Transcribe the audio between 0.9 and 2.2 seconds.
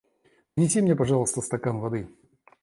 пожалуйста, стакан воды.